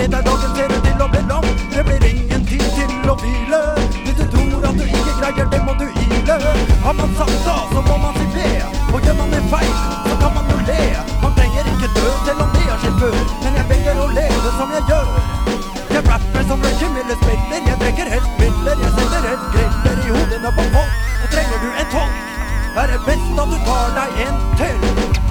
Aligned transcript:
Forbered 0.00 0.16
deg, 0.16 0.24
dagen 0.24 0.52
ser 0.56 0.70
ut 0.72 0.84
til 0.86 1.02
å 1.04 1.06
bli 1.12 1.20
lang. 1.28 1.46
Det 1.74 1.82
blir 1.84 2.04
ingen 2.08 2.44
tid 2.48 2.62
til 2.72 3.10
å 3.12 3.14
hvile. 3.20 3.58
Hvis 4.06 4.16
du 4.16 4.22
tror 4.32 4.64
at 4.70 4.78
du 4.78 4.84
ikke 4.86 5.12
greier 5.18 5.50
det, 5.52 5.60
må 5.66 5.74
du 5.76 5.84
ile. 5.84 6.36
Har 6.84 6.94
man 6.96 7.12
sagt 7.18 7.48
A, 7.52 7.56
så 7.68 7.82
må 7.84 7.98
man 8.00 8.16
si 8.16 8.24
B. 8.32 8.46
Og 8.94 9.04
gjør 9.04 9.18
man 9.18 9.36
en 9.36 9.50
feil, 9.52 9.74
så 10.06 10.16
kan 10.22 10.32
man 10.38 10.48
jo 10.54 10.56
le. 10.70 10.80
Man 11.20 11.36
trenger 11.36 11.68
ikke 11.74 11.92
dø 11.98 12.06
selv 12.24 12.40
om 12.46 12.56
det 12.56 12.64
har 12.70 12.80
skjedd 12.80 12.98
før. 13.02 13.20
Men 13.44 13.60
jeg 13.60 13.68
velger 13.74 14.00
å 14.00 14.08
leve 14.16 14.56
som 14.56 14.74
jeg 14.78 14.88
gjør. 14.88 15.14
Jeg 15.92 16.04
rapper 16.08 16.48
som 16.48 16.64
Reggie 16.68 16.92
Miller 16.96 17.20
spiller. 17.20 17.64
Jeg 17.68 17.80
drikker 17.84 18.12
helt 18.16 18.34
piller. 18.40 18.84
Jeg 18.86 18.94
setter 18.96 19.28
helt 19.28 19.48
griller 19.52 20.04
i 20.06 20.14
hodene 20.16 20.54
på 20.60 20.70
folk. 20.78 21.00
Og 21.20 21.34
trenger 21.36 21.60
du 21.60 21.68
en 21.74 21.92
tolk, 21.92 22.22
er 22.72 22.94
det 22.94 23.02
best 23.10 23.44
at 23.44 23.52
du 23.52 23.58
tar 23.68 23.98
deg 24.00 24.22
en 24.28 24.46
til. 24.62 25.29